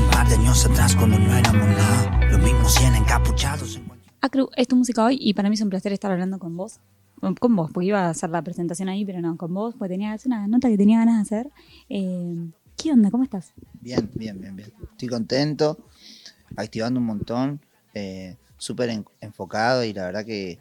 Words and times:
Hace 0.00 0.08
un 0.08 0.14
par 0.14 0.28
de 0.28 0.34
años 0.36 0.64
atrás 0.64 0.96
cuando 0.96 1.18
no 1.18 1.36
éramos 1.36 1.68
nada, 1.68 2.26
los 2.30 2.40
mismos 2.40 2.72
100 2.72 2.94
encapuchados. 2.94 3.76
En... 3.76 3.84
Acru, 4.22 4.48
es 4.56 4.66
tu 4.66 4.74
música 4.74 5.04
hoy 5.04 5.18
y 5.20 5.34
para 5.34 5.50
mí 5.50 5.56
es 5.56 5.60
un 5.60 5.68
placer 5.68 5.92
estar 5.92 6.10
hablando 6.10 6.38
con 6.38 6.56
vos. 6.56 6.80
Con 7.38 7.54
vos, 7.54 7.70
porque 7.70 7.88
iba 7.88 8.06
a 8.06 8.08
hacer 8.08 8.30
la 8.30 8.40
presentación 8.40 8.88
ahí, 8.88 9.04
pero 9.04 9.20
no, 9.20 9.36
con 9.36 9.52
vos, 9.52 9.74
porque 9.78 9.92
tenía 9.92 10.16
una 10.24 10.48
nota 10.48 10.70
que 10.70 10.78
tenía 10.78 11.00
ganas 11.00 11.16
de 11.16 11.20
hacer. 11.20 11.52
Eh, 11.90 12.34
¿Qué 12.78 12.92
onda? 12.92 13.10
¿Cómo 13.10 13.24
estás? 13.24 13.52
Bien, 13.82 14.10
bien, 14.14 14.40
bien, 14.40 14.56
bien. 14.56 14.72
Estoy 14.90 15.08
contento, 15.08 15.76
activando 16.56 16.98
un 16.98 17.06
montón, 17.06 17.60
eh, 17.92 18.38
súper 18.56 19.04
enfocado 19.20 19.84
y 19.84 19.92
la 19.92 20.06
verdad 20.06 20.24
que, 20.24 20.58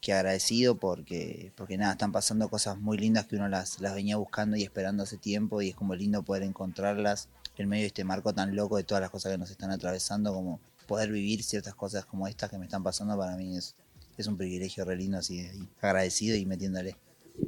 que, 0.00 0.14
agradecido 0.14 0.76
porque, 0.76 1.52
porque 1.56 1.76
nada, 1.76 1.92
están 1.92 2.10
pasando 2.10 2.48
cosas 2.48 2.78
muy 2.78 2.96
lindas 2.96 3.26
que 3.26 3.36
uno 3.36 3.48
las, 3.48 3.82
las 3.82 3.94
venía 3.94 4.16
buscando 4.16 4.56
y 4.56 4.62
esperando 4.62 5.02
hace 5.02 5.18
tiempo 5.18 5.60
y 5.60 5.68
es 5.68 5.74
como 5.74 5.94
lindo 5.94 6.22
poder 6.22 6.42
encontrarlas 6.42 7.28
en 7.62 7.68
medio 7.68 7.82
de 7.82 7.88
este 7.88 8.04
marco 8.04 8.32
tan 8.32 8.54
loco 8.54 8.76
de 8.76 8.84
todas 8.84 9.00
las 9.00 9.10
cosas 9.10 9.32
que 9.32 9.38
nos 9.38 9.50
están 9.50 9.70
atravesando, 9.70 10.32
como 10.32 10.60
poder 10.86 11.10
vivir 11.10 11.42
ciertas 11.42 11.74
cosas 11.74 12.04
como 12.04 12.28
estas 12.28 12.50
que 12.50 12.58
me 12.58 12.64
están 12.64 12.82
pasando 12.82 13.16
para 13.16 13.36
mí 13.36 13.56
es, 13.56 13.74
es 14.16 14.26
un 14.26 14.36
privilegio 14.36 14.84
re 14.84 14.96
lindo, 14.96 15.18
así 15.18 15.46
agradecido 15.80 16.36
y 16.36 16.46
metiéndole. 16.46 16.96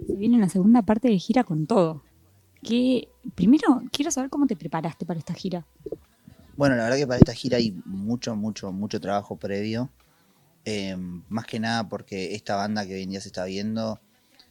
Se 0.06 0.14
viene 0.14 0.36
una 0.36 0.48
segunda 0.48 0.82
parte 0.82 1.08
de 1.08 1.18
gira 1.18 1.44
con 1.44 1.66
todo 1.66 2.02
que 2.62 3.08
primero 3.34 3.82
quiero 3.92 4.10
saber 4.10 4.30
cómo 4.30 4.46
te 4.46 4.56
preparaste 4.56 5.06
para 5.06 5.18
esta 5.18 5.34
gira. 5.34 5.66
Bueno, 6.56 6.74
la 6.76 6.84
verdad 6.84 6.96
que 6.96 7.06
para 7.06 7.18
esta 7.18 7.34
gira 7.34 7.58
hay 7.58 7.80
mucho, 7.84 8.34
mucho, 8.34 8.72
mucho 8.72 9.00
trabajo 9.00 9.36
previo. 9.36 9.90
Em, 10.64 11.22
más 11.28 11.46
que 11.46 11.60
nada 11.60 11.88
porque 11.88 12.34
esta 12.34 12.56
banda 12.56 12.86
que 12.86 12.94
hoy 12.94 13.02
en 13.02 13.10
día 13.10 13.20
se 13.20 13.28
está 13.28 13.44
viendo 13.44 14.00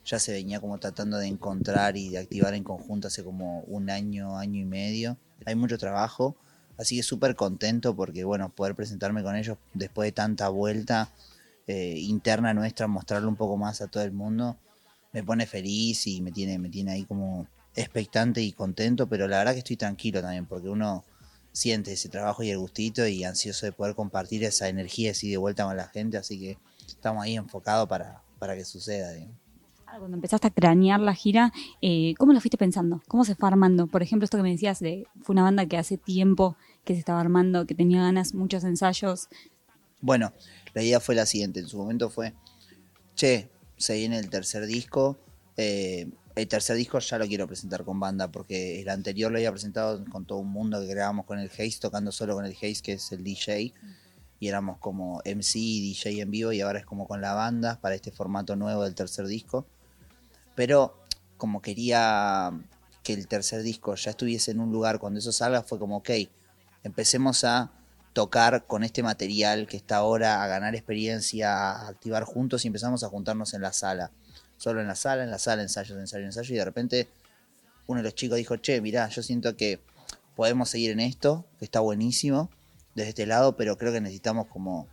ya 0.07 0.19
se 0.19 0.31
venía 0.31 0.61
como 0.61 0.79
tratando 0.79 1.17
de 1.17 1.27
encontrar 1.27 1.97
y 1.97 2.09
de 2.09 2.19
activar 2.19 2.53
en 2.53 2.63
conjunto 2.63 3.09
hace 3.09 3.23
como 3.23 3.59
un 3.61 3.89
año, 3.89 4.37
año 4.37 4.61
y 4.61 4.65
medio. 4.65 5.17
Hay 5.45 5.55
mucho 5.55 5.77
trabajo, 5.77 6.37
así 6.77 6.95
que 6.95 7.03
súper 7.03 7.35
contento 7.35 7.93
porque, 7.93 8.23
bueno, 8.23 8.49
poder 8.49 8.73
presentarme 8.73 9.21
con 9.21 9.35
ellos 9.35 9.57
después 9.73 10.07
de 10.07 10.13
tanta 10.13 10.47
vuelta 10.47 11.09
eh, 11.67 11.95
interna 11.99 12.53
nuestra, 12.53 12.87
mostrarlo 12.87 13.27
un 13.27 13.35
poco 13.35 13.57
más 13.57 13.81
a 13.81 13.87
todo 13.87 14.03
el 14.03 14.13
mundo, 14.13 14.57
me 15.11 15.23
pone 15.23 15.45
feliz 15.45 16.07
y 16.07 16.21
me 16.21 16.31
tiene, 16.31 16.57
me 16.57 16.69
tiene 16.69 16.93
ahí 16.93 17.03
como 17.03 17.45
expectante 17.75 18.41
y 18.41 18.53
contento, 18.53 19.07
pero 19.07 19.27
la 19.27 19.39
verdad 19.39 19.53
que 19.53 19.59
estoy 19.59 19.75
tranquilo 19.75 20.21
también, 20.21 20.45
porque 20.45 20.69
uno 20.69 21.03
siente 21.51 21.91
ese 21.91 22.07
trabajo 22.07 22.43
y 22.43 22.49
el 22.49 22.59
gustito 22.59 23.05
y 23.05 23.25
ansioso 23.25 23.65
de 23.65 23.73
poder 23.73 23.95
compartir 23.95 24.45
esa 24.45 24.69
energía 24.69 25.11
así 25.11 25.29
de 25.29 25.37
vuelta 25.37 25.65
con 25.65 25.75
la 25.75 25.89
gente, 25.89 26.15
así 26.15 26.39
que 26.39 26.57
estamos 26.87 27.23
ahí 27.23 27.35
enfocados 27.35 27.89
para, 27.89 28.21
para 28.39 28.55
que 28.55 28.63
suceda. 28.63 29.13
Cuando 29.99 30.15
empezaste 30.15 30.47
a 30.47 30.51
cranear 30.51 30.99
la 30.99 31.15
gira, 31.15 31.51
eh, 31.81 32.13
¿cómo 32.17 32.33
lo 32.33 32.39
fuiste 32.39 32.57
pensando? 32.57 33.01
¿Cómo 33.07 33.25
se 33.25 33.35
fue 33.35 33.47
armando? 33.47 33.87
Por 33.87 34.03
ejemplo, 34.03 34.25
esto 34.25 34.37
que 34.37 34.43
me 34.43 34.51
decías, 34.51 34.79
de, 34.79 35.07
fue 35.23 35.33
una 35.33 35.43
banda 35.43 35.65
que 35.65 35.77
hace 35.77 35.97
tiempo 35.97 36.55
que 36.83 36.93
se 36.93 36.99
estaba 36.99 37.19
armando, 37.19 37.65
que 37.65 37.73
tenía 37.73 38.01
ganas, 38.01 38.33
muchos 38.33 38.63
ensayos. 38.63 39.27
Bueno, 39.99 40.33
la 40.73 40.83
idea 40.83 40.99
fue 40.99 41.15
la 41.15 41.25
siguiente, 41.25 41.61
en 41.61 41.67
su 41.67 41.77
momento 41.77 42.09
fue, 42.09 42.33
che, 43.15 43.49
se 43.77 43.95
viene 43.95 44.19
el 44.19 44.29
tercer 44.29 44.67
disco, 44.67 45.17
eh, 45.57 46.07
el 46.35 46.47
tercer 46.47 46.75
disco 46.75 46.99
ya 46.99 47.17
lo 47.17 47.25
quiero 47.25 47.47
presentar 47.47 47.83
con 47.83 47.99
banda, 47.99 48.31
porque 48.31 48.81
el 48.81 48.89
anterior 48.89 49.31
lo 49.31 49.37
había 49.37 49.51
presentado 49.51 50.05
con 50.05 50.25
todo 50.25 50.37
un 50.37 50.51
mundo 50.51 50.79
que 50.79 50.87
grabamos 50.87 51.25
con 51.25 51.39
el 51.39 51.49
Haze, 51.49 51.79
tocando 51.81 52.11
solo 52.11 52.35
con 52.35 52.45
el 52.45 52.53
Haze, 52.53 52.81
que 52.83 52.93
es 52.93 53.11
el 53.11 53.23
DJ, 53.23 53.73
y 54.39 54.47
éramos 54.47 54.77
como 54.77 55.21
MC 55.25 55.55
y 55.55 55.89
DJ 55.89 56.21
en 56.21 56.29
vivo, 56.29 56.51
y 56.51 56.61
ahora 56.61 56.77
es 56.77 56.85
como 56.85 57.07
con 57.07 57.19
la 57.21 57.33
banda 57.33 57.79
para 57.81 57.95
este 57.95 58.11
formato 58.11 58.55
nuevo 58.55 58.83
del 58.83 58.93
tercer 58.93 59.25
disco. 59.25 59.65
Pero 60.57 60.97
como 61.37 61.61
quería 61.61 62.51
que 63.03 63.13
el 63.13 63.27
tercer 63.27 63.61
disco 63.61 63.93
ya 63.93 64.09
estuviese 64.09 64.49
en 64.49 64.59
un 64.59 64.71
lugar 64.71 64.97
cuando 64.97 65.19
eso 65.19 65.31
salga, 65.31 65.61
fue 65.61 65.77
como, 65.77 65.97
ok, 65.97 66.09
empecemos 66.83 67.43
a 67.43 67.71
tocar 68.11 68.65
con 68.65 68.83
este 68.83 69.03
material 69.03 69.67
que 69.67 69.77
está 69.77 69.97
ahora, 69.97 70.43
a 70.43 70.47
ganar 70.47 70.73
experiencia, 70.73 71.53
a 71.53 71.87
activar 71.89 72.23
juntos 72.23 72.65
y 72.65 72.69
empezamos 72.69 73.03
a 73.03 73.09
juntarnos 73.09 73.53
en 73.53 73.61
la 73.61 73.71
sala. 73.71 74.09
Solo 74.57 74.81
en 74.81 74.87
la 74.87 74.95
sala, 74.95 75.23
en 75.23 75.29
la 75.29 75.37
sala, 75.37 75.61
ensayo, 75.61 75.99
ensayo, 75.99 76.25
ensayo, 76.25 76.55
y 76.55 76.57
de 76.57 76.65
repente 76.65 77.07
uno 77.85 77.99
de 77.99 78.05
los 78.05 78.15
chicos 78.15 78.37
dijo, 78.39 78.57
che, 78.57 78.81
mirá, 78.81 79.09
yo 79.09 79.21
siento 79.21 79.55
que 79.55 79.79
podemos 80.35 80.69
seguir 80.69 80.89
en 80.89 81.01
esto, 81.01 81.45
que 81.59 81.65
está 81.65 81.81
buenísimo 81.81 82.49
desde 82.95 83.09
este 83.09 83.27
lado, 83.27 83.55
pero 83.57 83.77
creo 83.77 83.93
que 83.93 84.01
necesitamos 84.01 84.47
como, 84.47 84.87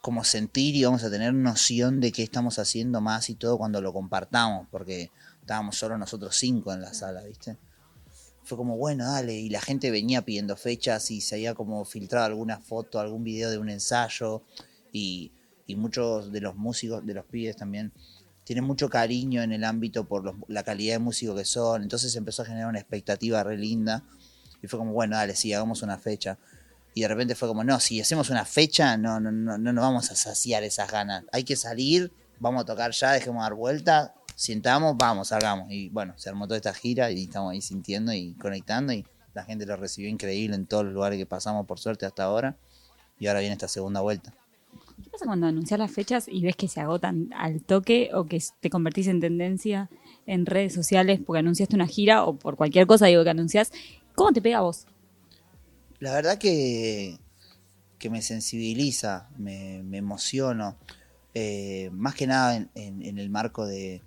como 0.00 0.24
sentir 0.24 0.74
y 0.76 0.84
vamos 0.84 1.04
a 1.04 1.10
tener 1.10 1.34
noción 1.34 2.00
de 2.00 2.12
qué 2.12 2.22
estamos 2.22 2.58
haciendo 2.58 3.00
más 3.00 3.28
y 3.30 3.34
todo 3.34 3.58
cuando 3.58 3.80
lo 3.80 3.92
compartamos, 3.92 4.66
porque 4.70 5.10
estábamos 5.40 5.76
solo 5.76 5.98
nosotros 5.98 6.36
cinco 6.36 6.72
en 6.72 6.80
la 6.80 6.94
sala, 6.94 7.22
¿viste? 7.22 7.58
Fue 8.42 8.56
como, 8.56 8.76
bueno, 8.76 9.04
dale, 9.04 9.34
y 9.34 9.50
la 9.50 9.60
gente 9.60 9.90
venía 9.90 10.22
pidiendo 10.22 10.56
fechas 10.56 11.10
y 11.10 11.20
se 11.20 11.36
había 11.36 11.54
como 11.54 11.84
filtrado 11.84 12.26
alguna 12.26 12.58
foto, 12.58 12.98
algún 12.98 13.22
video 13.22 13.50
de 13.50 13.58
un 13.58 13.68
ensayo, 13.68 14.42
y, 14.92 15.32
y 15.66 15.76
muchos 15.76 16.32
de 16.32 16.40
los 16.40 16.56
músicos, 16.56 17.04
de 17.04 17.14
los 17.14 17.26
pibes 17.26 17.56
también, 17.56 17.92
tienen 18.44 18.64
mucho 18.64 18.88
cariño 18.88 19.42
en 19.42 19.52
el 19.52 19.62
ámbito 19.62 20.08
por 20.08 20.34
la 20.48 20.62
calidad 20.64 20.94
de 20.94 20.98
músico 20.98 21.36
que 21.36 21.44
son, 21.44 21.82
entonces 21.82 22.16
empezó 22.16 22.42
a 22.42 22.46
generar 22.46 22.68
una 22.68 22.80
expectativa 22.80 23.44
re 23.44 23.56
linda 23.56 24.02
y 24.62 24.66
fue 24.66 24.78
como, 24.78 24.92
bueno, 24.92 25.16
dale, 25.16 25.36
sí, 25.36 25.52
hagamos 25.52 25.82
una 25.82 25.98
fecha. 25.98 26.38
Y 26.94 27.02
de 27.02 27.08
repente 27.08 27.34
fue 27.34 27.48
como, 27.48 27.62
no, 27.62 27.78
si 27.80 28.00
hacemos 28.00 28.30
una 28.30 28.44
fecha, 28.44 28.96
no, 28.96 29.20
no, 29.20 29.30
no, 29.30 29.58
no 29.58 29.72
nos 29.72 29.82
vamos 29.82 30.10
a 30.10 30.16
saciar 30.16 30.62
esas 30.64 30.90
ganas. 30.90 31.24
Hay 31.32 31.44
que 31.44 31.56
salir, 31.56 32.12
vamos 32.40 32.62
a 32.62 32.64
tocar 32.64 32.90
ya, 32.92 33.12
dejemos 33.12 33.42
dar 33.42 33.54
vuelta, 33.54 34.14
sintamos, 34.34 34.96
vamos, 34.96 35.28
salgamos. 35.28 35.70
Y 35.70 35.88
bueno, 35.90 36.14
se 36.16 36.28
armó 36.28 36.46
toda 36.46 36.56
esta 36.56 36.74
gira 36.74 37.10
y 37.10 37.24
estamos 37.24 37.52
ahí 37.52 37.60
sintiendo 37.60 38.12
y 38.12 38.34
conectando 38.34 38.92
y 38.92 39.04
la 39.34 39.44
gente 39.44 39.66
lo 39.66 39.76
recibió 39.76 40.08
increíble 40.08 40.56
en 40.56 40.66
todos 40.66 40.84
los 40.84 40.92
lugares 40.92 41.18
que 41.18 41.26
pasamos, 41.26 41.66
por 41.66 41.78
suerte, 41.78 42.06
hasta 42.06 42.24
ahora. 42.24 42.56
Y 43.18 43.26
ahora 43.26 43.40
viene 43.40 43.52
esta 43.52 43.68
segunda 43.68 44.00
vuelta. 44.00 44.32
¿Qué 45.02 45.10
pasa 45.10 45.24
cuando 45.26 45.46
anuncias 45.46 45.78
las 45.78 45.90
fechas 45.90 46.26
y 46.28 46.42
ves 46.42 46.56
que 46.56 46.68
se 46.68 46.80
agotan 46.80 47.30
al 47.36 47.62
toque 47.62 48.10
o 48.14 48.24
que 48.24 48.42
te 48.60 48.70
convertís 48.70 49.06
en 49.08 49.20
tendencia 49.20 49.88
en 50.26 50.46
redes 50.46 50.74
sociales 50.74 51.20
porque 51.24 51.40
anunciaste 51.40 51.74
una 51.74 51.86
gira 51.86 52.24
o 52.24 52.36
por 52.36 52.56
cualquier 52.56 52.86
cosa 52.86 53.06
digo 53.06 53.24
que 53.24 53.30
anuncias? 53.30 53.72
¿Cómo 54.14 54.32
te 54.32 54.42
pega 54.42 54.58
a 54.58 54.62
vos? 54.62 54.86
La 56.00 56.12
verdad 56.12 56.38
que, 56.38 57.18
que 57.98 58.10
me 58.10 58.22
sensibiliza, 58.22 59.28
me, 59.38 59.76
emociono, 59.96 60.76
eh, 61.34 61.90
más 61.92 62.14
que 62.14 62.26
nada 62.26 62.56
en, 62.74 63.18
el 63.18 63.30
marco 63.30 63.66
de, 63.66 64.02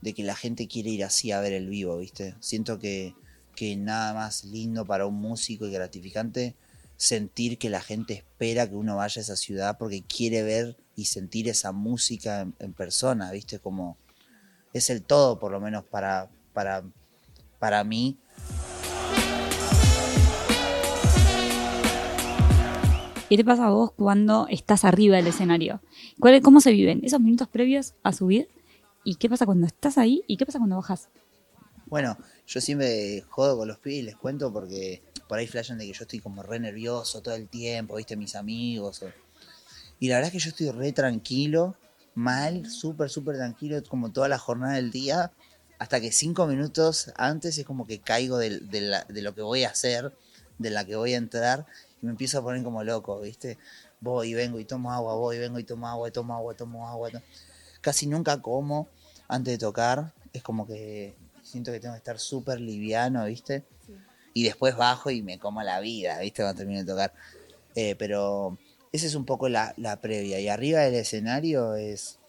de, 0.00 0.14
que 0.14 0.22
la 0.22 0.36
gente 0.36 0.68
quiere 0.68 0.90
ir 0.90 1.04
así 1.04 1.32
a 1.32 1.40
ver 1.40 1.54
el 1.54 1.68
vivo, 1.68 1.98
¿viste? 1.98 2.34
Siento 2.40 2.78
que, 2.78 3.14
que 3.56 3.74
nada 3.76 4.14
más 4.14 4.44
lindo 4.44 4.84
para 4.84 5.06
un 5.06 5.16
músico 5.16 5.66
y 5.66 5.72
gratificante 5.72 6.54
sentir 6.98 7.58
que 7.58 7.70
la 7.70 7.80
gente 7.80 8.12
espera 8.12 8.68
que 8.68 8.74
uno 8.74 8.96
vaya 8.96 9.20
a 9.20 9.22
esa 9.22 9.36
ciudad 9.36 9.78
porque 9.78 10.02
quiere 10.02 10.42
ver 10.42 10.76
y 10.96 11.06
sentir 11.06 11.48
esa 11.48 11.72
música 11.72 12.46
en, 12.58 12.72
persona, 12.74 13.30
¿viste? 13.30 13.58
Como 13.60 13.96
es 14.74 14.90
el 14.90 15.02
todo, 15.02 15.38
por 15.38 15.52
lo 15.52 15.60
menos 15.60 15.84
para, 15.84 16.28
para, 16.52 16.84
para 17.58 17.84
mí. 17.84 18.18
¿Qué 23.28 23.36
te 23.36 23.44
pasa 23.44 23.66
a 23.66 23.70
vos 23.70 23.92
cuando 23.92 24.46
estás 24.48 24.86
arriba 24.86 25.16
del 25.16 25.26
escenario? 25.26 25.82
¿Cómo 26.42 26.62
se 26.62 26.72
viven 26.72 27.04
esos 27.04 27.20
minutos 27.20 27.46
previos 27.48 27.92
a 28.02 28.14
subir? 28.14 28.48
¿Y 29.04 29.16
qué 29.16 29.28
pasa 29.28 29.44
cuando 29.44 29.66
estás 29.66 29.98
ahí? 29.98 30.22
¿Y 30.26 30.38
qué 30.38 30.46
pasa 30.46 30.58
cuando 30.58 30.76
bajas? 30.76 31.10
Bueno, 31.84 32.16
yo 32.46 32.62
siempre 32.62 33.22
jodo 33.28 33.58
con 33.58 33.68
los 33.68 33.78
pibes 33.80 34.04
les 34.04 34.16
cuento 34.16 34.50
porque 34.50 35.02
por 35.28 35.38
ahí 35.38 35.46
flashan 35.46 35.76
de 35.76 35.86
que 35.86 35.92
yo 35.92 36.04
estoy 36.04 36.20
como 36.20 36.42
re 36.42 36.58
nervioso 36.58 37.20
todo 37.20 37.34
el 37.34 37.48
tiempo, 37.48 37.96
viste, 37.96 38.16
mis 38.16 38.34
amigos. 38.34 39.04
Y 40.00 40.08
la 40.08 40.14
verdad 40.14 40.28
es 40.28 40.32
que 40.32 40.38
yo 40.38 40.48
estoy 40.48 40.70
re 40.70 40.92
tranquilo, 40.92 41.76
mal, 42.14 42.70
súper, 42.70 43.10
súper 43.10 43.36
tranquilo, 43.36 43.82
como 43.90 44.10
toda 44.10 44.28
la 44.28 44.38
jornada 44.38 44.76
del 44.76 44.90
día, 44.90 45.32
hasta 45.78 46.00
que 46.00 46.12
cinco 46.12 46.46
minutos 46.46 47.12
antes 47.16 47.58
es 47.58 47.66
como 47.66 47.86
que 47.86 48.00
caigo 48.00 48.38
de, 48.38 48.62
lo 49.10 49.34
que 49.34 49.42
voy 49.42 49.64
a 49.64 49.68
hacer, 49.68 50.16
de 50.58 50.70
la 50.70 50.86
que 50.86 50.96
voy 50.96 51.12
a 51.12 51.18
entrar, 51.18 51.66
y 52.02 52.06
me 52.06 52.12
empiezo 52.12 52.38
a 52.38 52.42
poner 52.42 52.62
como 52.62 52.82
loco, 52.84 53.20
viste. 53.20 53.58
Voy 54.00 54.30
y 54.30 54.34
vengo 54.34 54.58
y 54.60 54.64
tomo 54.64 54.92
agua, 54.92 55.14
voy 55.14 55.36
y 55.36 55.38
vengo 55.38 55.58
y 55.58 55.64
tomo 55.64 55.88
agua, 55.88 56.10
tomo 56.10 56.34
agua, 56.34 56.54
tomo 56.54 56.88
agua. 56.88 57.10
Casi 57.80 58.06
nunca 58.06 58.40
como 58.40 58.88
antes 59.28 59.54
de 59.54 59.58
tocar, 59.58 60.12
es 60.32 60.42
como 60.42 60.66
que 60.66 61.14
siento 61.42 61.72
que 61.72 61.80
tengo 61.80 61.94
que 61.94 61.98
estar 61.98 62.18
súper 62.18 62.60
liviano, 62.60 63.24
viste 63.24 63.64
y 64.38 64.44
después 64.44 64.76
bajo 64.76 65.10
y 65.10 65.20
me 65.20 65.40
como 65.40 65.64
la 65.64 65.80
vida, 65.80 66.20
¿viste? 66.20 66.42
Cuando 66.42 66.58
termino 66.58 66.78
de 66.78 66.86
tocar. 66.86 67.12
Eh, 67.74 67.96
pero 67.96 68.56
esa 68.92 69.06
es 69.06 69.16
un 69.16 69.24
poco 69.24 69.48
la, 69.48 69.74
previa. 70.00 70.38
Y 70.38 70.46
arriba 70.46 70.78
del 70.80 70.94
escenario 70.94 71.74
es 71.74 72.20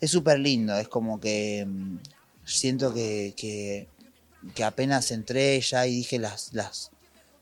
es 0.00 0.10
súper 0.12 0.38
lindo. 0.38 0.76
Es 0.76 0.86
como 0.86 1.18
que 1.18 1.64
mm, 1.66 1.98
siento 2.44 2.94
que, 2.94 3.34
que, 3.36 4.64
apenas 4.64 5.10
entré 5.10 5.60
ya 5.60 5.88
y 5.88 5.96
dije 5.96 6.20
las, 6.20 6.52
las 6.52 6.92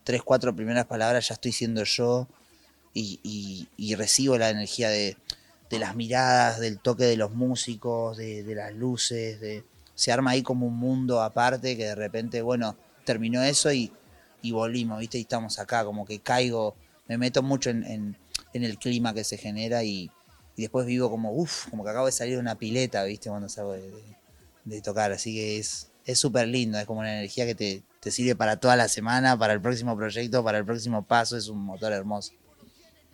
tres, 0.03 0.21
cuatro 0.23 0.55
primeras 0.55 0.85
palabras, 0.85 1.27
ya 1.27 1.33
estoy 1.33 1.51
siendo 1.51 1.83
yo 1.83 2.27
y, 2.93 3.67
recibo 3.95 4.37
la 4.37 4.49
energía 4.49 4.89
de, 4.89 5.17
de, 5.69 5.79
las 5.79 5.95
miradas, 5.95 6.59
del 6.59 6.79
toque 6.79 7.05
de 7.05 7.17
los 7.17 7.31
músicos, 7.31 8.17
de, 8.17 8.43
las 8.55 8.73
luces. 8.73 9.39
De, 9.39 9.63
se 9.95 10.11
arma 10.11 10.31
ahí 10.31 10.41
como 10.43 10.67
un 10.67 10.77
mundo 10.77 11.21
aparte 11.21 11.77
que 11.77 11.85
de 11.85 11.95
repente, 11.95 12.41
bueno 12.41 12.75
terminó 13.05 13.41
eso 13.41 13.71
y 13.73 13.91
y 14.41 14.51
volvimos, 14.51 14.99
¿viste? 14.99 15.17
Y 15.17 15.21
estamos 15.21 15.59
acá, 15.59 15.85
como 15.85 16.05
que 16.05 16.19
caigo, 16.19 16.75
me 17.07 17.17
meto 17.17 17.43
mucho 17.43 17.69
en, 17.69 17.83
en- 17.83 18.17
el 18.53 18.77
clima 18.77 19.13
que 19.13 19.23
se 19.23 19.37
genera 19.37 19.83
y, 19.83 20.11
después 20.57 20.85
vivo 20.85 21.09
como, 21.09 21.31
uff, 21.31 21.69
como 21.69 21.83
que 21.83 21.89
acabo 21.89 22.05
de 22.05 22.11
salir 22.11 22.35
de 22.35 22.39
una 22.39 22.55
pileta, 22.55 23.03
¿viste? 23.03 23.29
Cuando 23.29 23.49
salgo 23.49 23.73
de, 23.73 24.81
tocar, 24.81 25.11
así 25.11 25.33
que 25.33 25.57
es 25.57 25.87
es 26.05 26.17
súper 26.19 26.47
lindo, 26.47 26.79
es 26.79 26.85
como 26.85 27.01
una 27.01 27.13
energía 27.13 27.45
que 27.45 27.55
te, 27.55 27.83
te 28.01 28.09
sirve 28.09 28.35
para 28.35 28.57
toda 28.57 28.75
la 28.75 28.89
semana, 28.89 29.37
para 29.37 29.53
el 29.53 29.61
próximo 29.61 29.95
proyecto, 29.95 30.43
para 30.43 30.57
el 30.57 30.65
próximo 30.65 31.03
paso, 31.03 31.37
es 31.37 31.47
un 31.47 31.63
motor 31.63 31.93
hermoso. 31.93 32.33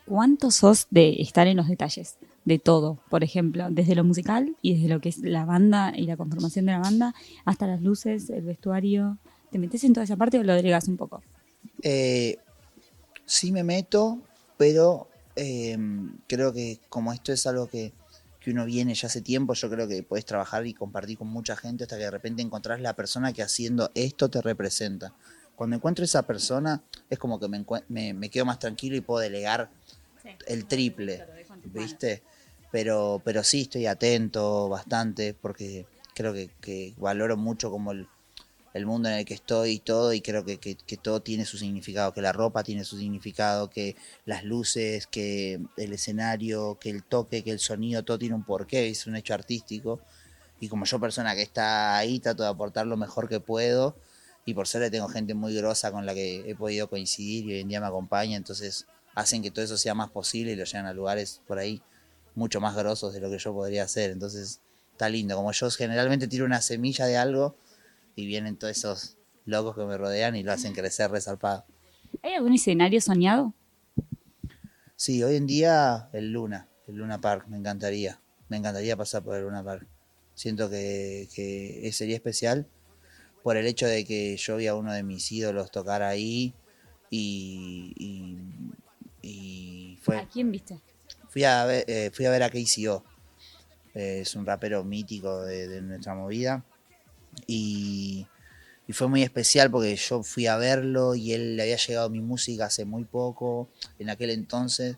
¿Cuánto 0.06 0.50
sos 0.50 0.88
de 0.90 1.22
estar 1.22 1.46
en 1.46 1.58
los 1.58 1.68
detalles? 1.68 2.16
De 2.46 2.58
todo, 2.58 2.98
por 3.10 3.26
ejemplo, 3.26 3.68
desde 3.70 3.94
lo 3.94 4.06
musical 4.06 4.56
y 4.62 4.76
desde 4.76 4.88
lo 4.88 5.02
que 5.02 5.10
es 5.10 5.18
la 5.18 5.44
banda 5.44 5.92
y 5.94 6.06
la 6.06 6.16
conformación 6.16 6.66
de 6.66 6.72
la 6.72 6.80
banda, 6.80 7.14
hasta 7.44 7.68
las 7.68 7.82
luces, 7.82 8.30
el 8.30 8.46
vestuario. 8.46 9.18
¿Te 9.52 9.60
metes 9.60 9.84
en 9.84 9.92
toda 9.92 10.06
esa 10.06 10.16
parte 10.16 10.40
o 10.40 10.44
lo 10.44 10.56
delegas 10.56 10.88
un 10.88 10.96
poco? 10.96 11.22
Eh, 11.84 12.38
sí 13.26 13.52
me 13.52 13.66
meto, 13.66 14.20
pero 14.56 15.10
eh, 15.36 15.78
creo 16.28 16.54
que 16.54 16.80
como 16.88 17.12
esto 17.12 17.34
es 17.34 17.46
algo 17.46 17.68
que, 17.68 17.92
que 18.48 18.52
uno 18.52 18.64
viene 18.64 18.96
ya 18.96 19.08
hace 19.08 19.20
tiempo, 19.20 19.56
yo 19.56 19.70
creo 19.70 19.90
que 19.90 20.04
puedes 20.04 20.24
trabajar 20.24 20.66
y 20.66 20.74
compartir 20.74 21.18
con 21.18 21.28
mucha 21.28 21.58
gente 21.58 21.84
hasta 21.84 21.98
que 21.98 22.04
de 22.04 22.12
repente 22.12 22.42
encontrás 22.42 22.80
la 22.80 22.94
persona 22.94 23.34
que 23.34 23.44
haciendo 23.44 23.92
esto 23.94 24.30
te 24.30 24.42
representa. 24.42 25.14
Cuando 25.58 25.76
encuentro 25.76 26.06
esa 26.06 26.22
persona 26.26 26.82
es 27.10 27.20
como 27.20 27.42
que 27.42 27.50
me, 27.50 27.66
me, 27.90 28.14
me 28.14 28.30
quedo 28.30 28.46
más 28.46 28.58
tranquilo 28.58 28.96
y 28.96 29.02
puedo 29.02 29.20
delegar 29.20 29.70
el 30.46 30.66
triple, 30.66 31.26
¿viste? 31.74 32.24
Pero, 32.72 33.22
pero 33.26 33.44
sí 33.44 33.64
estoy 33.64 33.86
atento 33.86 34.70
bastante 34.70 35.34
porque 35.34 35.86
creo 36.16 36.32
que, 36.32 36.50
que 36.62 36.94
valoro 36.98 37.36
mucho 37.36 37.70
como 37.70 37.92
el, 37.92 38.08
el 38.74 38.86
mundo 38.86 39.10
en 39.10 39.16
el 39.16 39.26
que 39.26 39.34
estoy 39.34 39.72
y 39.72 39.80
todo, 39.80 40.14
y 40.14 40.22
creo 40.22 40.46
que, 40.46 40.60
que- 40.60 40.76
todo 40.98 41.22
tiene 41.22 41.46
su 41.46 41.58
significado, 41.58 42.14
que 42.14 42.22
la 42.22 42.32
ropa 42.34 42.64
tiene 42.64 42.84
su 42.84 42.98
significado, 42.98 43.70
que 43.70 43.96
las 44.26 44.44
luces, 44.44 45.08
que 45.08 45.60
el 45.78 45.94
escenario, 45.94 46.78
que 46.80 46.90
el 46.90 47.04
toque, 47.04 47.44
que 47.44 47.52
el 47.52 47.60
sonido, 47.60 48.04
todo 48.04 48.20
tiene 48.20 48.36
un 48.36 48.44
porqué, 48.44 48.90
es 48.90 49.08
un 49.08 49.16
hecho 49.16 49.34
artístico. 49.34 50.00
Y 50.60 50.70
como 50.70 50.86
yo 50.86 51.00
persona 51.00 51.36
que 51.36 51.44
está 51.44 51.98
ahí, 51.98 52.20
trato 52.20 52.44
de 52.44 52.50
aportar 52.50 52.88
lo 52.88 52.98
mejor 52.98 53.30
que 53.30 53.40
puedo, 53.40 53.96
y 54.46 54.54
por 54.54 54.68
suerte 54.68 54.90
tengo 54.92 55.08
gente 55.10 55.34
muy 55.34 55.54
grosa 55.56 55.92
con 55.92 56.06
la 56.06 56.14
que 56.14 56.50
he 56.50 56.56
podido 56.56 56.90
coincidir 56.90 57.46
y 57.46 57.54
hoy 57.54 57.60
en 57.60 57.68
día 57.68 57.82
me 57.82 57.88
acompaña, 57.88 58.38
entonces 58.38 58.86
hacen 59.14 59.42
que 59.42 59.52
todo 59.52 59.66
eso 59.66 59.78
sea 59.78 59.94
más 59.94 60.10
posible 60.10 60.54
y 60.54 60.56
lo 60.56 60.64
llevan 60.64 60.86
a 60.86 60.94
lugares 60.94 61.42
por 61.48 61.60
ahí 61.60 61.82
mucho 62.34 62.62
más 62.62 62.76
grosos 62.76 63.14
de 63.14 63.20
lo 63.20 63.30
que 63.30 63.40
yo 63.40 63.54
podría 63.54 63.84
hacer. 63.84 64.12
Entonces 64.12 64.62
está 64.92 65.10
lindo, 65.10 65.36
como 65.36 65.52
yo 65.52 65.70
generalmente 65.72 66.28
tiro 66.28 66.46
una 66.46 66.62
semilla 66.62 67.06
de 67.06 67.18
algo, 67.18 67.56
y 68.18 68.26
vienen 68.26 68.58
todos 68.58 68.76
esos 68.76 69.18
locos 69.46 69.76
que 69.78 69.86
me 69.86 69.98
rodean 69.98 70.36
y 70.36 70.44
lo 70.44 70.52
hacen 70.52 70.74
crecer 70.74 71.10
resarpado. 71.12 71.66
¿Hay 72.24 72.34
algún 72.34 72.54
escenario 72.54 73.00
soñado? 73.00 73.54
Sí, 74.96 75.24
hoy 75.24 75.36
en 75.36 75.48
día 75.48 76.10
el 76.14 76.32
Luna, 76.32 76.68
el 76.88 76.96
Luna 76.96 77.22
Park, 77.22 77.46
me 77.48 77.58
encantaría. 77.58 78.20
Me 78.50 78.58
encantaría 78.58 78.98
pasar 78.98 79.24
por 79.24 79.36
el 79.36 79.44
Luna 79.44 79.64
Park. 79.64 79.88
Siento 80.34 80.70
que, 80.70 81.30
que 81.34 81.90
sería 81.94 82.16
especial 82.16 82.68
por 83.44 83.58
el 83.58 83.66
hecho 83.68 83.88
de 83.88 84.06
que 84.06 84.36
yo 84.38 84.58
vi 84.58 84.68
a 84.68 84.76
uno 84.76 84.94
de 84.94 85.04
mis 85.04 85.32
ídolos 85.32 85.72
tocar 85.72 86.02
ahí 86.02 86.54
y, 87.10 87.94
y, 87.98 88.38
y 89.22 89.98
fue, 90.02 90.18
¿A 90.18 90.28
quién 90.28 90.52
viste? 90.52 90.80
fui, 91.30 91.44
a 91.44 91.66
ver, 91.66 91.86
eh, 91.88 92.12
fui 92.14 92.26
a 92.26 92.32
ver 92.32 92.44
a 92.44 92.50
KCO. 92.50 93.04
Eh, 93.94 94.20
es 94.22 94.36
un 94.36 94.46
rapero 94.46 94.84
mítico 94.84 95.44
de, 95.44 95.68
de 95.68 95.82
nuestra 95.82 96.16
movida. 96.16 96.66
Y, 97.46 98.28
fue 98.90 99.08
muy 99.10 99.22
especial 99.22 99.70
porque 99.70 99.96
yo 99.98 100.24
fui 100.24 100.48
a 100.48 100.56
verlo 100.56 101.14
y 101.14 101.34
él 101.34 101.58
le 101.58 101.64
había 101.64 101.76
llegado 101.76 102.10
mi 102.10 102.22
música 102.22 102.68
hace 102.68 102.86
muy 102.86 103.04
poco, 103.04 103.68
en 104.00 104.10
aquel 104.10 104.30
entonces, 104.30 104.96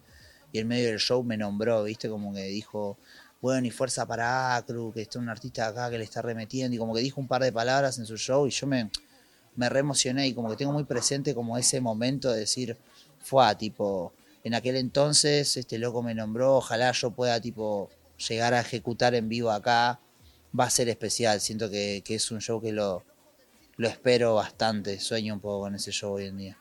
y 0.52 0.60
en 0.60 0.68
medio 0.68 0.90
del 0.90 1.00
show 1.00 1.24
me 1.24 1.38
nombró, 1.38 1.84
¿viste? 1.84 2.08
Como 2.08 2.32
que 2.32 2.44
dijo, 2.44 3.00
bueno, 3.42 3.66
y 3.66 3.72
fuerza 3.72 4.06
para 4.06 4.56
Acru, 4.56 4.94
que 4.94 5.02
está 5.02 5.18
un 5.18 5.28
artista 5.28 5.68
acá 5.68 5.90
que 5.90 5.98
le 5.98 6.04
está 6.04 6.22
remetiendo, 6.22 6.76
y 6.76 6.78
como 6.78 6.94
que 6.94 7.02
dijo 7.02 7.20
un 7.20 7.28
par 7.28 7.42
de 7.42 7.52
palabras 7.52 7.98
en 7.98 8.06
su 8.06 8.16
show 8.16 8.46
y 8.46 8.52
yo 8.52 8.68
me, 8.68 8.92
me 9.56 9.70
re 9.70 9.80
emocioné 9.80 10.28
y 10.28 10.34
como 10.34 10.50
que 10.50 10.56
tengo 10.56 10.72
muy 10.72 10.84
presente 10.84 11.34
como 11.34 11.58
ese 11.58 11.82
momento 11.82 12.32
de 12.32 12.42
decir, 12.42 12.78
fue 13.20 13.56
tipo, 13.56 14.14
en 14.44 14.54
aquel 14.54 14.76
entonces 14.78 15.58
este 15.58 15.78
loco 15.78 16.02
me 16.02 16.16
nombró, 16.16 16.58
ojalá 16.58 16.92
yo 16.92 17.12
pueda 17.12 17.40
tipo 17.42 17.90
llegar 18.28 18.54
a 18.54 18.62
ejecutar 18.62 19.16
en 19.16 19.30
vivo 19.30 19.52
acá, 19.52 20.00
va 20.58 20.66
a 20.66 20.70
ser 20.70 20.90
especial, 20.90 21.40
siento 21.42 21.70
que, 21.70 22.02
que 22.06 22.16
es 22.16 22.32
un 22.32 22.42
show 22.42 22.62
que 22.62 22.72
lo, 22.72 23.04
lo 23.78 23.88
espero 23.88 24.36
bastante, 24.36 25.00
sueño 25.00 25.34
un 25.34 25.40
poco 25.40 25.62
con 25.62 25.76
ese 25.76 25.92
show 25.92 26.14
hoy 26.14 26.26
en 26.26 26.38
día. 26.38 26.58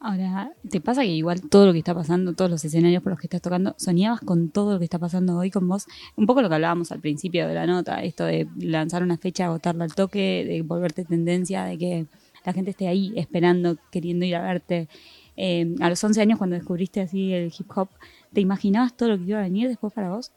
Ahora, 0.00 0.52
¿te 0.70 0.80
pasa 0.80 1.02
que 1.02 1.08
igual 1.08 1.40
todo 1.40 1.66
lo 1.66 1.72
que 1.72 1.78
está 1.78 1.92
pasando, 1.92 2.32
todos 2.32 2.50
los 2.50 2.64
escenarios 2.64 3.02
por 3.02 3.10
los 3.10 3.18
que 3.18 3.26
estás 3.26 3.42
tocando, 3.42 3.74
soñabas 3.78 4.20
con 4.20 4.50
todo 4.50 4.74
lo 4.74 4.78
que 4.78 4.84
está 4.84 5.00
pasando 5.00 5.36
hoy 5.36 5.50
con 5.50 5.66
vos? 5.66 5.86
Un 6.14 6.26
poco 6.26 6.40
lo 6.40 6.48
que 6.48 6.54
hablábamos 6.54 6.92
al 6.92 7.00
principio 7.00 7.48
de 7.48 7.54
la 7.54 7.66
nota, 7.66 8.02
esto 8.02 8.24
de 8.24 8.46
lanzar 8.60 9.02
una 9.02 9.18
fecha, 9.18 9.46
agotarla 9.46 9.84
al 9.84 9.94
toque, 9.94 10.44
de 10.46 10.62
volverte 10.62 11.04
tendencia, 11.04 11.64
de 11.64 11.78
que 11.78 12.06
la 12.44 12.52
gente 12.52 12.70
esté 12.70 12.86
ahí 12.86 13.12
esperando, 13.16 13.76
queriendo 13.90 14.24
ir 14.24 14.36
a 14.36 14.42
verte. 14.42 14.88
Eh, 15.36 15.74
a 15.80 15.88
los 15.88 16.02
11 16.02 16.20
años, 16.20 16.38
cuando 16.38 16.54
descubriste 16.54 17.00
así 17.00 17.32
el 17.32 17.52
hip 17.58 17.70
hop, 17.76 17.88
¿te 18.32 18.40
imaginabas 18.40 18.96
todo 18.96 19.08
lo 19.08 19.18
que 19.18 19.24
iba 19.24 19.40
a 19.40 19.42
venir 19.42 19.66
después 19.68 19.92
para 19.92 20.10
vos? 20.10 20.30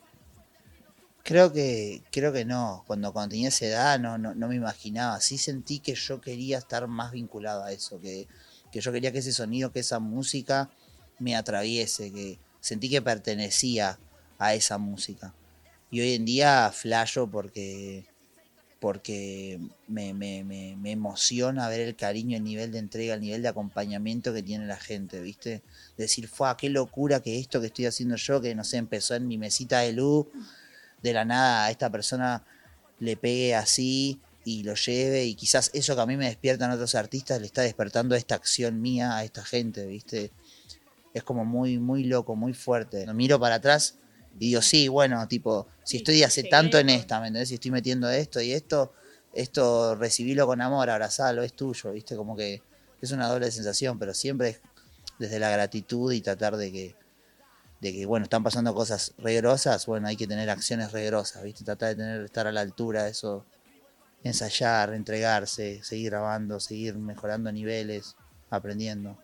Creo 1.32 1.54
que, 1.54 2.04
creo 2.12 2.34
que 2.34 2.44
no, 2.44 2.84
cuando, 2.88 3.14
cuando 3.14 3.30
tenía 3.30 3.48
esa 3.48 3.66
edad 3.66 4.00
no, 4.02 4.18
no, 4.18 4.36
no 4.36 4.50
me 4.50 4.56
imaginaba, 4.56 5.22
sí 5.22 5.38
sentí 5.38 5.80
que 5.80 5.96
yo 5.96 6.20
quería 6.20 6.58
estar 6.58 6.86
más 6.90 7.14
vinculado 7.14 7.64
a 7.64 7.72
eso, 7.72 8.02
que, 8.02 8.28
que 8.70 8.82
yo 8.82 8.92
quería 8.92 9.14
que 9.14 9.20
ese 9.20 9.32
sonido, 9.32 9.72
que 9.72 9.80
esa 9.80 10.00
música 10.00 10.70
me 11.20 11.38
atraviese, 11.38 12.12
que 12.12 12.38
sentí 12.60 12.90
que 12.90 13.02
pertenecía 13.02 13.98
a 14.40 14.56
esa 14.56 14.78
música. 14.78 15.34
Y 15.90 16.02
hoy 16.02 16.16
en 16.16 16.26
día 16.26 16.70
flasho 16.74 17.32
porque, 17.32 18.04
porque 18.82 19.58
me, 19.88 20.14
me, 20.14 20.44
me, 20.44 20.92
emociona 20.92 21.70
ver 21.70 21.80
el 21.80 21.96
cariño, 21.96 22.36
el 22.36 22.44
nivel 22.44 22.74
de 22.74 22.80
entrega, 22.80 23.14
el 23.14 23.22
nivel 23.22 23.42
de 23.42 23.48
acompañamiento 23.48 24.34
que 24.34 24.44
tiene 24.44 24.66
la 24.66 24.76
gente, 24.76 25.22
¿viste? 25.22 25.62
Decir, 25.96 26.28
fue 26.28 26.50
qué 26.58 26.68
locura 26.68 27.22
que 27.22 27.40
esto 27.40 27.62
que 27.62 27.68
estoy 27.68 27.86
haciendo 27.86 28.18
yo, 28.18 28.42
que 28.42 28.54
no 28.54 28.66
sé, 28.66 28.76
empezó 28.76 29.16
en 29.16 29.30
mi 29.30 29.38
mesita 29.38 29.80
de 29.80 29.94
luz, 29.94 30.28
de 31.02 31.14
la 31.14 31.26
nada 31.26 31.66
a 31.66 31.72
esta 31.72 31.90
persona 31.90 32.44
le 33.00 33.18
pegue 33.18 33.56
así 33.56 34.22
y 34.44 34.64
lo 34.64 34.76
lleve 34.76 35.26
y 35.26 35.36
quizás 35.36 35.70
eso 35.74 35.96
que 35.96 36.02
a 36.02 36.06
mí 36.06 36.18
me 36.18 36.26
despiertan 36.26 36.72
otros 36.72 36.96
artistas 36.96 37.40
le 37.40 37.48
está 37.48 37.62
despertando 37.62 38.16
esta 38.16 38.36
acción 38.36 38.82
mía 38.82 39.18
a 39.18 39.24
esta 39.24 39.44
gente, 39.44 39.86
¿viste? 39.86 40.32
Es 41.14 41.24
como 41.24 41.46
muy, 41.46 41.78
muy 41.78 42.06
loco, 42.06 42.36
muy 42.36 42.54
fuerte. 42.54 43.06
Lo 43.06 43.14
miro 43.14 43.40
para 43.40 43.56
atrás 43.56 43.98
y 44.40 44.48
digo, 44.48 44.62
sí, 44.62 44.88
bueno, 44.88 45.28
tipo, 45.28 45.68
si 45.84 45.98
estoy 45.98 46.24
hace 46.24 46.44
tanto 46.44 46.78
en 46.78 46.90
esta, 46.90 47.20
¿me 47.20 47.28
entendés? 47.28 47.50
Si 47.50 47.56
estoy 47.56 47.72
metiendo 47.72 48.10
esto 48.10 48.42
y 48.42 48.54
esto, 48.54 48.94
esto 49.34 49.96
recibilo 49.96 50.48
con 50.48 50.62
amor, 50.62 50.90
abrazalo, 50.90 51.44
es 51.44 51.54
tuyo, 51.54 51.92
¿viste? 51.92 52.16
Como 52.16 52.36
que 52.36 52.62
es 53.02 53.12
una 53.12 53.28
doble 53.28 53.52
sensación, 53.52 54.00
pero 54.00 54.14
siempre 54.14 54.50
es 54.50 54.62
desde 55.20 55.40
la 55.40 55.50
gratitud 55.50 56.12
y 56.12 56.22
tratar 56.22 56.58
de 56.58 56.72
que, 56.72 56.96
de 57.82 57.92
que 57.92 58.06
bueno, 58.06 58.24
están 58.24 58.44
pasando 58.44 58.74
cosas 58.76 59.14
regrosas, 59.18 59.86
bueno, 59.88 60.08
hay 60.08 60.16
que 60.16 60.28
tener 60.28 60.50
acciones 60.50 60.92
regrosas, 60.92 61.44
¿viste? 61.44 61.64
Tratar 61.64 61.90
de 61.90 61.96
tener, 61.96 62.22
estar 62.22 62.46
a 62.46 62.52
la 62.52 62.62
altura, 62.62 63.08
eso, 63.08 63.44
ensayar, 64.24 64.94
entregarse, 64.94 65.84
seguir 65.84 66.12
grabando, 66.12 66.60
seguir 66.60 66.96
mejorando 66.96 67.52
niveles, 67.52 68.16
aprendiendo. 68.52 69.18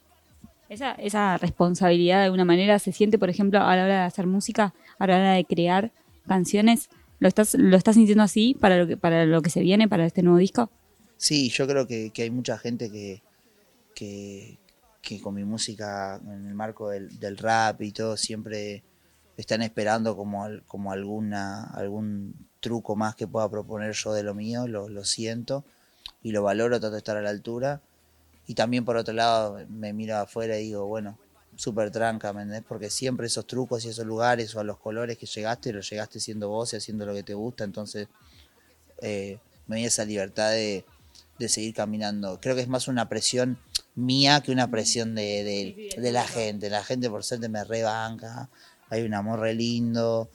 Esa, 0.70 0.94
esa 0.94 1.38
responsabilidad 1.38 2.20
de 2.20 2.26
alguna 2.26 2.46
manera 2.46 2.80
se 2.80 2.92
siente, 2.92 3.20
por 3.20 3.30
ejemplo, 3.30 3.60
a 3.60 3.76
la 3.76 3.84
hora 3.84 4.00
de 4.00 4.06
hacer 4.06 4.26
música, 4.26 4.74
a 4.98 5.08
la 5.08 5.16
hora 5.16 5.32
de 5.34 5.46
crear 5.46 5.92
canciones. 6.28 6.90
¿Lo 7.20 7.28
estás, 7.28 7.54
lo 7.54 7.78
estás 7.78 7.96
sintiendo 7.96 8.24
así 8.24 8.56
para 8.60 8.78
lo 8.78 8.88
que, 8.88 8.98
para 8.98 9.26
lo 9.26 9.42
que 9.42 9.50
se 9.50 9.62
viene, 9.62 9.88
para 9.88 10.06
este 10.06 10.24
nuevo 10.24 10.40
disco? 10.40 10.70
Sí, 11.16 11.50
yo 11.50 11.68
creo 11.68 11.88
que, 11.88 12.12
que 12.12 12.24
hay 12.24 12.30
mucha 12.32 12.58
gente 12.58 12.92
que, 12.92 13.22
que, 13.96 14.58
que 15.02 15.22
con 15.22 15.36
mi 15.36 15.44
música, 15.44 16.20
en 16.24 16.48
el 16.48 16.54
marco 16.54 16.90
del, 16.90 17.20
del 17.20 17.38
rap 17.38 17.82
y 17.82 17.92
todo, 17.92 18.18
siempre 18.18 18.84
están 19.38 19.62
esperando 19.62 20.18
como, 20.18 20.48
como 20.66 20.92
alguna, 20.92 21.66
algún 21.66 22.34
truco 22.60 22.96
más 22.96 23.16
que 23.16 23.28
pueda 23.28 23.50
proponer 23.50 23.94
yo 23.94 24.14
de 24.14 24.24
lo 24.24 24.34
mío, 24.34 24.68
lo, 24.68 24.90
lo 24.90 25.06
siento 25.06 25.64
y 26.24 26.32
lo 26.32 26.44
valoro, 26.44 26.80
trato 26.80 26.92
de 26.92 26.98
estar 26.98 27.18
a 27.18 27.22
la 27.22 27.30
altura. 27.30 27.82
Y 28.48 28.56
también 28.56 28.86
por 28.86 28.98
otro 28.98 29.14
lado 29.14 29.60
me 29.70 29.94
miro 29.94 30.18
afuera 30.18 30.58
y 30.58 30.64
digo, 30.64 30.86
bueno, 30.88 31.18
súper 31.56 31.92
tranca, 31.92 32.34
¿me? 32.34 32.62
Porque 32.62 32.90
siempre 32.90 33.28
esos 33.28 33.46
trucos 33.46 33.86
y 33.86 33.90
esos 33.90 34.06
lugares 34.06 34.56
o 34.56 34.60
a 34.60 34.64
los 34.64 34.78
colores 34.78 35.18
que 35.18 35.26
llegaste, 35.26 35.74
los 35.74 35.90
llegaste 35.90 36.20
siendo 36.20 36.50
vos 36.50 36.74
y 36.74 36.78
haciendo 36.78 37.06
lo 37.06 37.14
que 37.14 37.24
te 37.24 37.34
gusta, 37.34 37.64
entonces 37.64 38.08
eh, 39.02 39.40
me 39.66 39.78
dio 39.78 39.88
esa 39.88 40.06
libertad 40.06 40.52
de, 40.52 40.86
de 41.40 41.50
seguir 41.50 41.74
caminando. 41.74 42.40
Creo 42.42 42.56
que 42.56 42.62
es 42.62 42.68
más 42.68 42.88
una 42.88 43.10
presión 43.10 43.58
mía 43.96 44.42
que 44.42 44.52
una 44.52 44.70
presión 44.70 45.16
de, 45.16 45.44
de- 45.44 46.02
de 46.02 46.12
la 46.12 46.26
gente. 46.28 46.70
La 46.70 46.84
gente 46.84 47.10
por 47.10 47.24
suerte 47.24 47.50
me 47.50 47.64
rebanca, 47.64 48.50
hay 48.90 49.04
un 49.04 49.14
amor 49.14 49.40
re 49.40 49.54
lindo, 49.54 50.30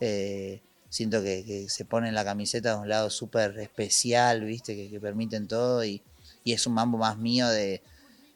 eh, 0.00 0.60
siento 0.88 1.22
que, 1.22 1.44
que 1.44 1.68
se 1.68 1.84
pone 1.84 2.12
la 2.12 2.24
camiseta 2.24 2.74
de 2.74 2.80
un 2.80 2.88
lado 2.88 3.10
súper 3.10 3.58
especial, 3.58 4.44
viste, 4.44 4.74
que, 4.76 4.88
que 4.90 5.00
permiten 5.00 5.48
todo 5.48 5.84
y, 5.84 6.02
y 6.44 6.52
es 6.52 6.66
un 6.66 6.74
mambo 6.74 6.98
más 6.98 7.18
mío 7.18 7.48
de, 7.48 7.82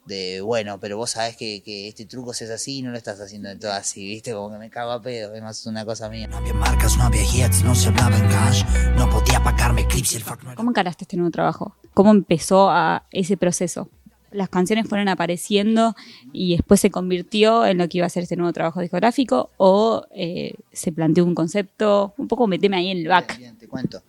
de, 0.07 0.41
bueno, 0.41 0.81
pero 0.81 0.97
vos 0.97 1.11
sabés 1.11 1.37
que, 1.37 1.63
que 1.63 1.87
este 1.89 2.05
truco 2.07 2.35
se 2.35 2.47
es 2.47 2.51
así 2.51 2.79
y 2.79 2.83
no 2.83 2.91
lo 2.91 2.97
estás 2.99 3.21
haciendo 3.21 3.49
de 3.49 3.57
todo 3.57 3.73
así, 3.73 4.05
¿viste? 4.05 4.33
Como 4.33 4.51
que 4.51 4.59
me 4.59 4.71
cago 4.71 4.91
a 4.93 5.01
pedo, 5.03 5.35
es 5.35 5.43
más 5.43 5.65
una 5.67 5.85
cosa 5.85 6.09
mía. 6.09 6.27
No 6.27 6.39
había 6.39 6.55
marcas, 6.55 6.97
no 6.97 7.05
había 7.05 7.23
hits, 7.23 7.63
no 7.63 7.75
se 7.75 7.89
hablaba 7.89 8.17
en 8.17 8.29
cash. 8.29 8.65
No 8.97 9.09
podía 9.09 9.43
pagarme 9.43 9.87
clips 9.87 10.15
y 10.15 10.17
el 10.17 10.23
fuck 10.25 10.43
no 10.43 10.51
era- 10.51 10.57
¿Cómo 10.57 10.71
encaraste 10.71 11.05
este 11.05 11.17
nuevo 11.17 11.31
trabajo? 11.31 11.77
¿Cómo 11.95 12.11
empezó 12.11 12.71
a 12.71 13.05
ese 13.11 13.37
proceso? 13.37 13.89
Las 14.31 14.49
canciones 14.49 14.89
fueron 14.89 15.09
apareciendo 15.09 15.97
y 16.33 16.57
después 16.57 16.81
se 16.81 16.91
convirtió 16.91 17.67
en 17.67 17.79
lo 17.79 17.89
que 17.89 17.99
iba 17.99 18.07
a 18.07 18.11
ser 18.11 18.23
este 18.23 18.37
nuevo 18.37 18.53
trabajo 18.53 18.81
discográfico 18.81 19.51
o 19.57 20.07
eh, 20.15 20.55
se 20.73 20.93
planteó 20.93 21.25
un 21.25 21.35
concepto, 21.35 22.15
un 22.17 22.29
poco 22.29 22.47
meteme 22.47 22.77
ahí 22.77 22.91
en 22.91 22.99
el 22.99 23.09
back. 23.09 23.39
Bien, 23.39 23.59
te 23.59 23.67
cuento. 23.67 24.03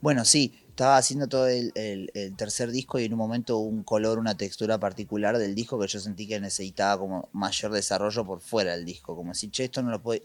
Bueno, 0.00 0.24
sí, 0.24 0.54
estaba 0.72 0.96
haciendo 0.96 1.28
todo 1.28 1.46
el, 1.48 1.72
tercer 2.36 2.70
disco 2.70 2.98
y 2.98 3.04
en 3.04 3.12
un 3.12 3.18
momento 3.18 3.58
un 3.58 3.82
color, 3.82 4.18
una 4.18 4.36
textura 4.36 4.78
particular 4.78 5.36
del 5.36 5.54
disco 5.54 5.78
que 5.78 5.86
yo 5.86 6.00
sentí 6.00 6.26
que 6.26 6.40
necesitaba 6.40 6.98
como 6.98 7.28
mayor 7.32 7.72
desarrollo 7.72 8.24
por 8.24 8.40
fuera 8.40 8.72
del 8.72 8.86
disco. 8.86 9.14
Como 9.14 9.34
si, 9.34 9.50
che, 9.50 9.64
esto 9.64 9.82
no 9.82 9.90
lo 9.90 10.02
puedo. 10.02 10.22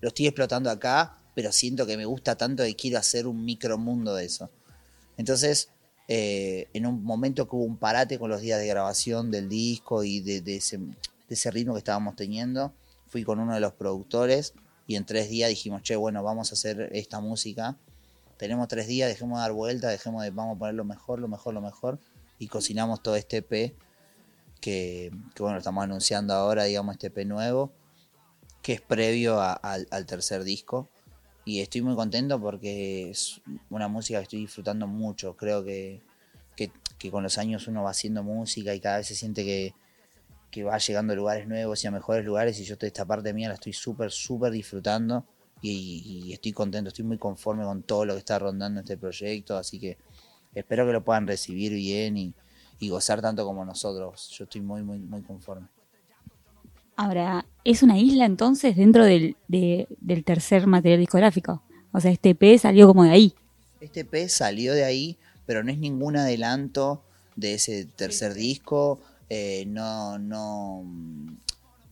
Lo 0.00 0.08
estoy 0.08 0.28
explotando 0.28 0.70
acá, 0.70 1.18
pero 1.34 1.50
siento 1.50 1.86
que 1.86 1.96
me 1.96 2.04
gusta 2.04 2.36
tanto 2.36 2.62
que 2.62 2.76
quiero 2.76 2.98
hacer 2.98 3.26
un 3.26 3.44
micromundo 3.44 4.14
de 4.14 4.26
eso. 4.26 4.48
Entonces, 5.16 5.70
eh, 6.12 6.66
en 6.72 6.86
un 6.86 7.04
momento 7.04 7.48
que 7.48 7.54
hubo 7.54 7.62
un 7.62 7.76
parate 7.76 8.18
con 8.18 8.30
los 8.30 8.40
días 8.40 8.58
de 8.58 8.66
grabación 8.66 9.30
del 9.30 9.48
disco 9.48 10.02
y 10.02 10.18
de, 10.18 10.56
ese, 10.56 11.50
ritmo 11.52 11.74
que 11.74 11.78
estábamos 11.78 12.16
teniendo, 12.16 12.72
fui 13.06 13.22
con 13.22 13.38
uno 13.38 13.54
de 13.54 13.60
los 13.60 13.74
productores 13.74 14.54
y 14.88 14.96
en 14.96 15.06
tres 15.06 15.28
días 15.30 15.48
dijimos, 15.50 15.82
che, 15.82 15.94
bueno, 15.94 16.24
vamos 16.24 16.50
a 16.50 16.54
hacer 16.54 16.90
esta 16.94 17.20
música. 17.20 17.76
Tenemos 18.38 18.66
tres 18.66 18.88
días, 18.88 19.08
dejemos 19.08 19.38
de 19.38 19.42
dar 19.42 19.52
vuelta, 19.52 19.86
dejemos 19.86 20.24
de, 20.24 20.30
vamos 20.30 20.56
a 20.56 20.58
poner 20.58 20.74
lo 20.74 20.84
mejor, 20.84 21.20
lo 21.20 21.28
mejor, 21.28 21.54
lo 21.54 21.60
mejor. 21.60 22.00
Y 22.40 22.48
cocinamos 22.48 23.04
todo 23.04 23.14
este 23.14 23.36
EP 23.36 23.76
que, 24.60 25.12
bueno, 25.38 25.58
estamos 25.58 25.84
anunciando 25.84 26.34
ahora, 26.34 26.64
digamos, 26.64 26.94
este 26.94 27.06
EP 27.06 27.24
nuevo, 27.24 27.70
que 28.62 28.72
es 28.72 28.80
previo 28.80 29.40
al 29.40 30.06
tercer 30.06 30.42
disco. 30.42 30.88
Y 31.44 31.60
estoy 31.60 31.82
muy 31.82 31.94
contento 31.94 32.40
porque 32.40 33.10
es 33.10 33.40
una 33.70 33.88
música 33.88 34.18
que 34.18 34.24
estoy 34.24 34.40
disfrutando 34.40 34.86
mucho. 34.86 35.36
Creo 35.36 35.64
que, 35.64 36.02
que, 36.56 37.10
con 37.10 37.22
los 37.22 37.38
años 37.38 37.66
uno 37.66 37.82
va 37.82 37.90
haciendo 37.90 38.22
música 38.22 38.74
y 38.74 38.80
cada 38.80 38.98
vez 38.98 39.06
se 39.06 39.14
siente 39.14 39.42
que, 39.44 39.74
que 40.50 40.64
va 40.64 40.76
llegando 40.78 41.14
a 41.14 41.16
lugares 41.16 41.48
nuevos 41.48 41.82
y 41.82 41.86
a 41.86 41.90
mejores 41.90 42.24
lugares. 42.24 42.60
Y 42.60 42.64
yo 42.64 42.76
esta 42.78 43.04
parte 43.06 43.32
mía 43.32 43.48
la 43.48 43.54
estoy 43.54 43.72
súper, 43.72 44.10
súper 44.10 44.52
disfrutando. 44.52 45.24
Y, 45.62 46.32
estoy 46.32 46.52
contento, 46.52 46.88
estoy 46.88 47.04
muy 47.04 47.18
conforme 47.18 47.64
con 47.64 47.82
todo 47.82 48.04
lo 48.04 48.14
que 48.14 48.20
está 48.20 48.38
rondando 48.38 48.80
este 48.80 48.98
proyecto. 48.98 49.56
Así 49.56 49.80
que 49.80 49.96
espero 50.54 50.86
que 50.86 50.92
lo 50.92 51.02
puedan 51.02 51.26
recibir 51.26 51.72
bien 51.72 52.34
y 52.78 52.88
gozar 52.88 53.22
tanto 53.22 53.44
como 53.46 53.64
nosotros. 53.64 54.30
Yo 54.30 54.44
estoy 54.44 54.60
muy, 54.60 54.82
muy, 54.82 54.98
muy 54.98 55.22
conforme. 55.22 55.68
Ahora, 56.96 57.46
¿es 57.64 57.82
una 57.82 57.98
isla 57.98 58.24
entonces 58.26 58.76
dentro 58.76 59.04
del, 59.04 59.36
de- 59.48 59.86
del 60.00 60.24
tercer 60.24 60.66
material 60.66 61.00
discográfico? 61.00 61.62
O 61.92 62.00
sea, 62.00 62.10
este 62.10 62.30
EP 62.30 62.58
salió 62.58 62.86
como 62.86 63.04
de 63.04 63.10
ahí. 63.10 63.34
Este 63.80 64.00
EP 64.00 64.28
salió 64.28 64.74
de 64.74 64.84
ahí, 64.84 65.16
pero 65.46 65.64
no 65.64 65.70
es 65.72 65.78
ningún 65.78 66.16
adelanto 66.16 67.02
de 67.36 67.54
ese 67.54 67.86
tercer 67.86 68.34
disco. 68.34 69.00
eh, 69.28 69.64
no, 69.66 70.18
no. 70.18 70.84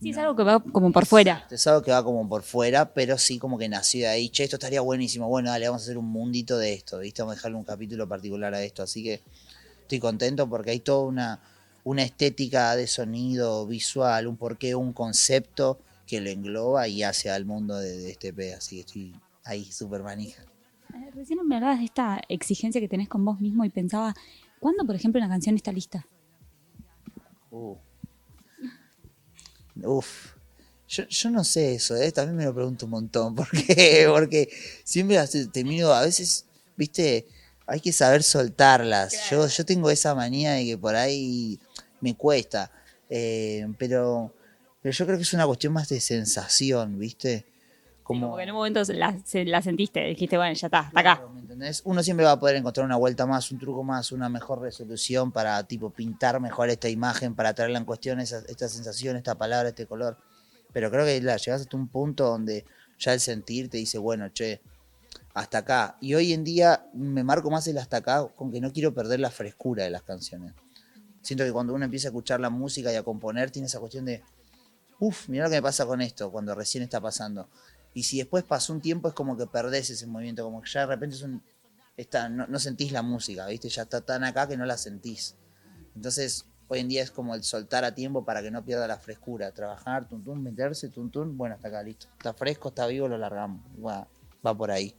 Sí, 0.01 0.11
es 0.11 0.17
algo 0.17 0.35
que 0.35 0.43
va 0.43 0.59
como 0.61 0.91
por 0.91 1.05
fuera. 1.05 1.45
Es 1.51 1.65
algo 1.67 1.81
que 1.81 1.91
va 1.91 2.03
como 2.03 2.27
por 2.29 2.43
fuera, 2.43 2.93
pero 2.93 3.17
sí 3.17 3.37
como 3.37 3.57
que 3.57 3.67
nació 3.67 4.01
de 4.01 4.07
ahí. 4.07 4.29
Che, 4.29 4.43
esto 4.45 4.55
estaría 4.57 4.79
buenísimo. 4.81 5.27
Bueno, 5.27 5.49
dale, 5.49 5.67
vamos 5.67 5.81
a 5.81 5.85
hacer 5.85 5.97
un 5.97 6.05
mundito 6.09 6.57
de 6.57 6.73
esto, 6.73 6.99
¿viste? 6.99 7.21
Vamos 7.21 7.33
a 7.33 7.35
dejarle 7.35 7.57
un 7.57 7.63
capítulo 7.65 8.07
particular 8.07 8.53
a 8.53 8.63
esto. 8.63 8.83
Así 8.83 9.03
que 9.03 9.21
estoy 9.81 9.99
contento 9.99 10.47
porque 10.47 10.71
hay 10.71 10.79
toda 10.79 11.05
una, 11.05 11.39
una 11.83 12.03
estética 12.03 12.75
de 12.75 12.87
sonido 12.87 13.65
visual, 13.67 14.27
un 14.27 14.37
porqué, 14.37 14.75
un 14.75 14.93
concepto 14.93 15.79
que 16.05 16.21
lo 16.21 16.29
engloba 16.29 16.87
y 16.87 17.03
hace 17.03 17.29
al 17.29 17.45
mundo 17.45 17.77
de, 17.77 17.97
de 17.97 18.11
este 18.11 18.29
EP. 18.29 18.55
Así 18.57 18.75
que 18.75 18.81
estoy 18.81 19.15
ahí 19.43 19.65
súper 19.71 20.03
manija. 20.03 20.43
Eh, 20.93 21.11
Recién 21.13 21.39
me 21.45 21.55
hablabas 21.55 21.79
de 21.79 21.85
esta 21.85 22.21
exigencia 22.29 22.81
que 22.81 22.87
tenés 22.87 23.07
con 23.07 23.23
vos 23.23 23.39
mismo 23.39 23.63
y 23.65 23.69
pensaba, 23.69 24.15
¿cuándo, 24.59 24.85
por 24.85 24.95
ejemplo, 24.95 25.19
una 25.19 25.29
canción 25.29 25.55
está 25.55 25.71
lista? 25.71 26.05
Uh. 27.51 27.75
Uf. 29.83 30.35
Yo, 30.87 31.07
yo 31.07 31.29
no 31.29 31.43
sé 31.43 31.75
eso, 31.75 31.95
¿eh? 31.95 32.11
también 32.11 32.35
me 32.35 32.45
lo 32.45 32.53
pregunto 32.53 32.85
un 32.85 32.91
montón. 32.91 33.35
¿Por 33.35 33.49
qué? 33.51 34.07
Porque 34.09 34.49
siempre 34.83 35.19
termino, 35.51 35.91
a 35.91 36.01
veces, 36.01 36.45
viste, 36.75 37.27
hay 37.69 37.79
que 37.79 37.91
saber 37.93 38.23
soltarlas. 38.23 39.29
Yo, 39.29 39.47
yo 39.47 39.65
tengo 39.65 39.89
esa 39.89 40.15
manía 40.15 40.53
de 40.53 40.65
que 40.65 40.77
por 40.77 40.95
ahí 40.95 41.59
me 42.01 42.15
cuesta. 42.15 42.71
eh, 43.09 43.67
pero, 43.77 44.33
pero 44.81 44.93
yo 44.93 45.05
creo 45.05 45.17
que 45.17 45.23
es 45.23 45.33
una 45.33 45.45
cuestión 45.45 45.73
más 45.73 45.87
de 45.89 45.99
sensación, 45.99 46.97
¿viste? 46.99 47.45
Como, 48.03 48.21
como 48.27 48.37
que 48.37 48.43
en 48.43 48.49
un 48.49 48.55
momento 48.55 48.81
la, 48.93 49.15
se- 49.23 49.45
la 49.45 49.61
sentiste, 49.61 50.03
dijiste, 50.05 50.35
bueno, 50.37 50.53
ya 50.53 50.67
está, 50.67 50.79
hasta 50.79 50.99
acá. 50.99 51.21
¿me 51.31 51.41
entendés? 51.41 51.81
Uno 51.85 52.01
siempre 52.01 52.25
va 52.25 52.31
a 52.33 52.39
poder 52.39 52.55
encontrar 52.55 52.85
una 52.85 52.95
vuelta 52.95 53.25
más, 53.27 53.51
un 53.51 53.59
truco 53.59 53.83
más, 53.83 54.11
una 54.11 54.29
mejor 54.29 54.61
resolución 54.61 55.31
para 55.31 55.63
tipo 55.63 55.91
pintar 55.91 56.39
mejor 56.39 56.69
esta 56.69 56.89
imagen, 56.89 57.35
para 57.35 57.53
traerla 57.53 57.77
en 57.77 57.85
cuestión 57.85 58.19
esa- 58.19 58.43
esta 58.47 58.67
sensación, 58.67 59.15
esta 59.15 59.35
palabra, 59.35 59.69
este 59.69 59.85
color. 59.85 60.17
Pero 60.73 60.89
creo 60.89 61.05
que 61.05 61.21
la, 61.21 61.37
llegas 61.37 61.61
hasta 61.61 61.77
un 61.77 61.87
punto 61.87 62.25
donde 62.25 62.65
ya 62.97 63.13
el 63.13 63.19
sentir 63.19 63.69
te 63.69 63.77
dice, 63.77 63.97
bueno, 63.99 64.29
che, 64.29 64.59
hasta 65.33 65.59
acá. 65.59 65.97
Y 66.01 66.13
hoy 66.15 66.33
en 66.33 66.43
día 66.43 66.89
me 66.93 67.23
marco 67.23 67.49
más 67.49 67.67
el 67.67 67.77
hasta 67.77 67.97
acá 67.97 68.27
con 68.35 68.51
que 68.51 68.61
no 68.61 68.71
quiero 68.71 68.93
perder 68.93 69.19
la 69.19 69.31
frescura 69.31 69.83
de 69.83 69.89
las 69.89 70.03
canciones. 70.03 70.53
Siento 71.21 71.43
que 71.43 71.51
cuando 71.51 71.73
uno 71.73 71.85
empieza 71.85 72.07
a 72.07 72.09
escuchar 72.09 72.39
la 72.39 72.49
música 72.49 72.91
y 72.91 72.95
a 72.95 73.03
componer, 73.03 73.51
tiene 73.51 73.67
esa 73.67 73.79
cuestión 73.79 74.05
de, 74.05 74.23
uff, 74.99 75.29
mira 75.29 75.45
lo 75.45 75.49
que 75.49 75.57
me 75.57 75.61
pasa 75.61 75.85
con 75.85 76.01
esto, 76.01 76.31
cuando 76.31 76.55
recién 76.55 76.83
está 76.83 77.01
pasando. 77.01 77.49
Y 77.93 78.03
si 78.03 78.17
después 78.17 78.43
pasó 78.43 78.73
un 78.73 78.81
tiempo 78.81 79.07
es 79.07 79.13
como 79.13 79.35
que 79.35 79.47
perdés 79.47 79.89
ese 79.89 80.07
movimiento, 80.07 80.43
como 80.43 80.61
que 80.61 80.69
ya 80.69 80.81
de 80.81 80.85
repente 80.87 81.15
es 81.15 81.21
un, 81.23 81.43
está, 81.97 82.29
no, 82.29 82.47
no 82.47 82.59
sentís 82.59 82.91
la 82.91 83.01
música, 83.01 83.45
¿viste? 83.47 83.69
Ya 83.69 83.83
está 83.83 84.01
tan 84.01 84.23
acá 84.23 84.47
que 84.47 84.57
no 84.57 84.65
la 84.65 84.77
sentís. 84.77 85.35
Entonces, 85.95 86.45
hoy 86.67 86.79
en 86.79 86.87
día 86.87 87.03
es 87.03 87.11
como 87.11 87.35
el 87.35 87.43
soltar 87.43 87.83
a 87.83 87.93
tiempo 87.93 88.23
para 88.23 88.41
que 88.41 88.51
no 88.51 88.63
pierda 88.63 88.87
la 88.87 88.97
frescura. 88.97 89.51
Trabajar, 89.51 90.07
tum, 90.07 90.41
meterse, 90.41 90.89
tum, 90.89 91.11
bueno, 91.35 91.55
hasta 91.55 91.67
acá, 91.67 91.83
listo. 91.83 92.07
Está 92.17 92.33
fresco, 92.33 92.69
está 92.69 92.87
vivo, 92.87 93.07
lo 93.07 93.17
largamos. 93.17 93.61
Va, 93.83 94.07
va 94.45 94.55
por 94.55 94.71
ahí. 94.71 94.95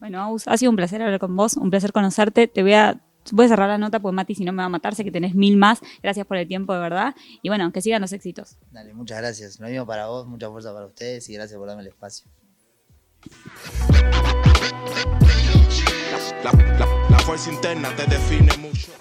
Bueno, 0.00 0.20
Aus, 0.22 0.48
ha 0.48 0.56
sido 0.56 0.70
un 0.70 0.76
placer 0.76 1.02
hablar 1.02 1.20
con 1.20 1.36
vos, 1.36 1.56
un 1.56 1.70
placer 1.70 1.92
conocerte. 1.92 2.48
Te 2.48 2.62
voy 2.62 2.72
a, 2.72 3.00
voy 3.32 3.46
a 3.46 3.48
cerrar 3.50 3.68
la 3.68 3.78
nota 3.78 4.00
porque 4.00 4.14
Mati 4.16 4.34
si 4.34 4.44
no 4.44 4.52
me 4.52 4.58
va 4.62 4.64
a 4.64 4.68
matar, 4.70 4.94
sé 4.94 5.04
que 5.04 5.10
tenés 5.10 5.34
mil 5.34 5.56
más. 5.58 5.80
Gracias 6.02 6.26
por 6.26 6.38
el 6.38 6.48
tiempo, 6.48 6.72
de 6.72 6.80
verdad. 6.80 7.14
Y 7.42 7.48
bueno, 7.50 7.70
que 7.72 7.82
sigan 7.82 8.00
los 8.00 8.12
éxitos. 8.12 8.56
Dale, 8.70 8.94
muchas 8.94 9.18
gracias. 9.18 9.60
Lo 9.60 9.68
mismo 9.68 9.86
para 9.86 10.06
vos, 10.06 10.26
mucha 10.26 10.48
fuerza 10.50 10.72
para 10.72 10.86
ustedes 10.86 11.28
y 11.28 11.34
gracias 11.34 11.58
por 11.58 11.68
darme 11.68 11.82
el 11.82 11.88
espacio. 11.88 12.30
La, 16.42 16.52
la- 16.52 17.08
la 17.10 17.18
fuerza 17.18 17.52
interna 17.52 17.94
te 17.94 18.06
define 18.06 18.56
mucho. 18.56 18.92